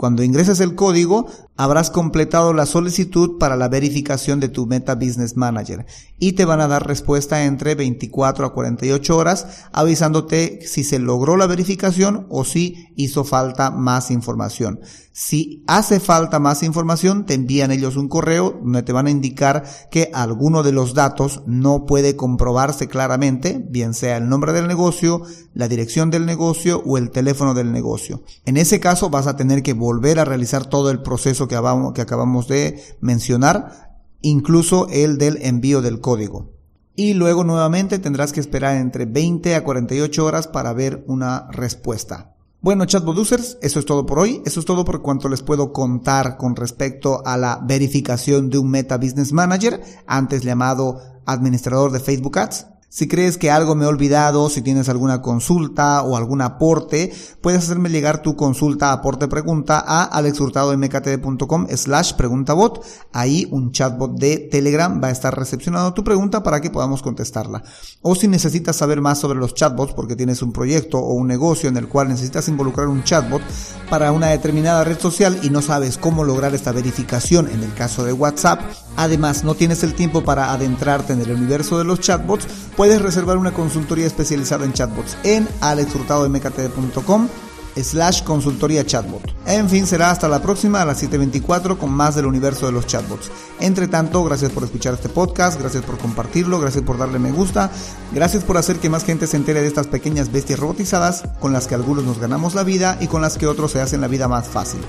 Cuando 0.00 0.22
ingreses 0.22 0.60
el 0.60 0.76
código, 0.76 1.26
habrás 1.58 1.90
completado 1.90 2.54
la 2.54 2.64
solicitud 2.64 3.36
para 3.36 3.54
la 3.54 3.68
verificación 3.68 4.40
de 4.40 4.48
tu 4.48 4.64
Meta 4.64 4.94
Business 4.94 5.36
Manager 5.36 5.84
y 6.18 6.32
te 6.32 6.46
van 6.46 6.62
a 6.62 6.68
dar 6.68 6.86
respuesta 6.86 7.44
entre 7.44 7.74
24 7.74 8.46
a 8.46 8.54
48 8.54 9.14
horas 9.14 9.66
avisándote 9.72 10.60
si 10.66 10.84
se 10.84 11.00
logró 11.00 11.36
la 11.36 11.46
verificación 11.46 12.26
o 12.30 12.46
si 12.46 12.88
hizo 12.96 13.24
falta 13.24 13.70
más 13.70 14.10
información. 14.10 14.80
Si 15.12 15.64
hace 15.66 15.98
falta 15.98 16.38
más 16.38 16.62
información, 16.62 17.26
te 17.26 17.34
envían 17.34 17.72
ellos 17.72 17.96
un 17.96 18.08
correo 18.08 18.60
donde 18.62 18.84
te 18.84 18.92
van 18.92 19.08
a 19.08 19.10
indicar 19.10 19.64
que 19.90 20.10
alguno 20.14 20.62
de 20.62 20.70
los 20.70 20.94
datos 20.94 21.42
no 21.46 21.84
puede 21.84 22.14
comprobarse 22.14 22.86
claramente, 22.86 23.60
bien 23.68 23.92
sea 23.92 24.18
el 24.18 24.28
nombre 24.28 24.52
del 24.52 24.68
negocio, 24.68 25.22
la 25.52 25.66
dirección 25.66 26.10
del 26.10 26.26
negocio 26.26 26.80
o 26.86 26.96
el 26.96 27.10
teléfono 27.10 27.54
del 27.54 27.72
negocio. 27.72 28.22
En 28.46 28.56
ese 28.56 28.78
caso 28.78 29.10
vas 29.10 29.26
a 29.26 29.36
tener 29.36 29.64
que 29.64 29.72
volver 29.72 30.20
a 30.20 30.24
realizar 30.24 30.66
todo 30.66 30.90
el 30.90 31.02
proceso 31.02 31.48
que, 31.48 31.56
acabamos 31.56 32.46
de 32.46 32.80
mencionar, 33.00 33.98
incluso 34.20 34.86
el 34.90 35.18
del 35.18 35.38
envío 35.42 35.82
del 35.82 36.00
código. 36.00 36.52
Y 36.94 37.14
luego 37.14 37.42
nuevamente 37.42 37.98
tendrás 37.98 38.32
que 38.32 38.40
esperar 38.40 38.76
entre 38.76 39.06
20 39.06 39.56
a 39.56 39.64
48 39.64 40.24
horas 40.24 40.46
para 40.46 40.72
ver 40.72 41.02
una 41.08 41.48
respuesta. 41.50 42.36
Bueno, 42.62 42.84
chatbot 42.84 43.16
users, 43.16 43.56
eso 43.62 43.78
es 43.78 43.86
todo 43.86 44.04
por 44.04 44.18
hoy. 44.18 44.42
Eso 44.44 44.60
es 44.60 44.66
todo 44.66 44.84
por 44.84 45.00
cuanto 45.00 45.30
les 45.30 45.42
puedo 45.42 45.72
contar 45.72 46.36
con 46.36 46.56
respecto 46.56 47.22
a 47.24 47.38
la 47.38 47.58
verificación 47.62 48.50
de 48.50 48.58
un 48.58 48.70
Meta 48.70 48.98
Business 48.98 49.32
Manager, 49.32 49.80
antes 50.06 50.42
llamado 50.42 51.00
administrador 51.24 51.90
de 51.90 52.00
Facebook 52.00 52.38
Ads. 52.38 52.66
Si 52.92 53.06
crees 53.06 53.38
que 53.38 53.52
algo 53.52 53.76
me 53.76 53.84
he 53.84 53.88
olvidado, 53.88 54.50
si 54.50 54.62
tienes 54.62 54.88
alguna 54.88 55.22
consulta 55.22 56.02
o 56.02 56.16
algún 56.16 56.42
aporte, 56.42 57.12
puedes 57.40 57.62
hacerme 57.62 57.88
llegar 57.88 58.20
tu 58.20 58.34
consulta, 58.34 58.90
aporte, 58.90 59.28
pregunta 59.28 59.78
a 59.86 60.02
alexhurtadomktd.com 60.02 61.68
slash 61.76 62.14
preguntabot. 62.14 62.84
Ahí 63.12 63.46
un 63.52 63.70
chatbot 63.70 64.18
de 64.18 64.38
Telegram 64.38 65.00
va 65.00 65.06
a 65.06 65.12
estar 65.12 65.38
recepcionando 65.38 65.94
tu 65.94 66.02
pregunta 66.02 66.42
para 66.42 66.60
que 66.60 66.70
podamos 66.70 67.00
contestarla. 67.00 67.62
O 68.02 68.16
si 68.16 68.26
necesitas 68.26 68.74
saber 68.74 69.00
más 69.00 69.20
sobre 69.20 69.38
los 69.38 69.54
chatbots 69.54 69.94
porque 69.94 70.16
tienes 70.16 70.42
un 70.42 70.52
proyecto 70.52 70.98
o 70.98 71.14
un 71.14 71.28
negocio 71.28 71.68
en 71.68 71.76
el 71.76 71.86
cual 71.86 72.08
necesitas 72.08 72.48
involucrar 72.48 72.88
un 72.88 73.04
chatbot 73.04 73.42
para 73.88 74.10
una 74.10 74.26
determinada 74.26 74.82
red 74.82 74.98
social 74.98 75.38
y 75.44 75.50
no 75.50 75.62
sabes 75.62 75.96
cómo 75.96 76.24
lograr 76.24 76.56
esta 76.56 76.72
verificación 76.72 77.48
en 77.48 77.62
el 77.62 77.72
caso 77.72 78.04
de 78.04 78.12
WhatsApp, 78.12 78.60
además 78.96 79.44
no 79.44 79.54
tienes 79.54 79.84
el 79.84 79.94
tiempo 79.94 80.24
para 80.24 80.52
adentrarte 80.52 81.12
en 81.12 81.20
el 81.20 81.30
universo 81.30 81.78
de 81.78 81.84
los 81.84 82.00
chatbots, 82.00 82.46
puedes 82.80 83.02
reservar 83.02 83.36
una 83.36 83.52
consultoría 83.52 84.06
especializada 84.06 84.64
en 84.64 84.72
chatbots 84.72 85.14
en 85.22 85.46
alexhurtadomktd.com 85.60 87.28
slash 87.76 88.22
consultoría 88.22 88.86
chatbot. 88.86 89.20
En 89.44 89.68
fin, 89.68 89.86
será 89.86 90.10
hasta 90.10 90.28
la 90.28 90.40
próxima 90.40 90.80
a 90.80 90.86
las 90.86 91.02
7.24 91.02 91.76
con 91.76 91.92
más 91.92 92.14
del 92.14 92.24
universo 92.24 92.64
de 92.64 92.72
los 92.72 92.86
chatbots. 92.86 93.30
Entre 93.60 93.86
tanto, 93.86 94.24
gracias 94.24 94.50
por 94.52 94.64
escuchar 94.64 94.94
este 94.94 95.10
podcast, 95.10 95.60
gracias 95.60 95.84
por 95.84 95.98
compartirlo, 95.98 96.58
gracias 96.58 96.82
por 96.82 96.96
darle 96.96 97.18
me 97.18 97.32
gusta, 97.32 97.70
gracias 98.12 98.44
por 98.44 98.56
hacer 98.56 98.78
que 98.78 98.88
más 98.88 99.04
gente 99.04 99.26
se 99.26 99.36
entere 99.36 99.60
de 99.60 99.68
estas 99.68 99.86
pequeñas 99.86 100.32
bestias 100.32 100.58
robotizadas 100.58 101.24
con 101.38 101.52
las 101.52 101.66
que 101.66 101.74
algunos 101.74 102.04
nos 102.04 102.18
ganamos 102.18 102.54
la 102.54 102.62
vida 102.62 102.96
y 102.98 103.08
con 103.08 103.20
las 103.20 103.36
que 103.36 103.46
otros 103.46 103.72
se 103.72 103.82
hacen 103.82 104.00
la 104.00 104.08
vida 104.08 104.26
más 104.26 104.48
fácil. 104.48 104.80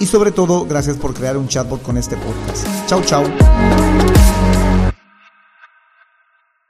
Y 0.00 0.06
sobre 0.06 0.32
todo, 0.32 0.66
gracias 0.66 0.96
por 0.96 1.14
crear 1.14 1.36
un 1.36 1.46
chatbot 1.46 1.80
con 1.80 1.96
este 1.96 2.16
podcast. 2.16 2.66
Chau, 2.88 3.02
chau. 3.04 3.22